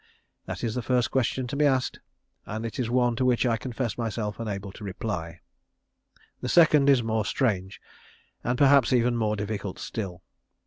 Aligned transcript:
That 0.47 0.63
is 0.63 0.73
the 0.73 0.81
first 0.81 1.11
question 1.11 1.45
to 1.45 1.55
be 1.55 1.63
asked, 1.63 1.99
and 2.47 2.65
it 2.65 2.79
is 2.79 2.89
one 2.89 3.15
to 3.17 3.23
which 3.23 3.45
I 3.45 3.55
confess 3.55 3.99
myself 3.99 4.39
unable 4.39 4.71
to 4.71 4.83
reply. 4.83 5.41
The 6.39 6.49
second 6.49 6.89
is 6.89 7.03
more 7.03 7.23
strange, 7.23 7.79
and 8.43 8.57
perhaps 8.57 8.91
even 8.93 9.15
more 9.15 9.35
difficult 9.35 9.77
still. 9.77 10.23